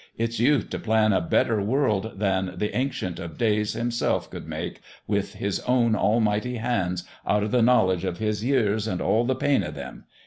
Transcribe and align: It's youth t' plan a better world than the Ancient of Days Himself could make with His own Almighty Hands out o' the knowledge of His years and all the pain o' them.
It's 0.17 0.39
youth 0.39 0.71
t' 0.71 0.79
plan 0.79 1.13
a 1.13 1.21
better 1.21 1.61
world 1.61 2.13
than 2.15 2.55
the 2.57 2.75
Ancient 2.75 3.19
of 3.19 3.37
Days 3.37 3.73
Himself 3.73 4.31
could 4.31 4.47
make 4.47 4.81
with 5.05 5.35
His 5.35 5.59
own 5.67 5.95
Almighty 5.95 6.55
Hands 6.55 7.03
out 7.23 7.43
o' 7.43 7.47
the 7.47 7.61
knowledge 7.61 8.03
of 8.03 8.17
His 8.17 8.43
years 8.43 8.87
and 8.87 8.99
all 8.99 9.25
the 9.25 9.35
pain 9.35 9.63
o' 9.63 9.69
them. 9.69 10.05